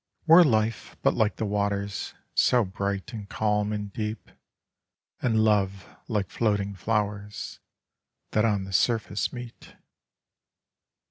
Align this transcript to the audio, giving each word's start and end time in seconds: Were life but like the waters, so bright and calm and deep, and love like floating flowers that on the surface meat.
Were 0.25 0.43
life 0.43 0.97
but 1.03 1.13
like 1.13 1.35
the 1.35 1.45
waters, 1.45 2.15
so 2.33 2.65
bright 2.65 3.13
and 3.13 3.29
calm 3.29 3.71
and 3.71 3.93
deep, 3.93 4.31
and 5.21 5.43
love 5.43 5.95
like 6.07 6.31
floating 6.31 6.73
flowers 6.73 7.59
that 8.31 8.43
on 8.43 8.63
the 8.63 8.73
surface 8.73 9.31
meat. 9.31 9.75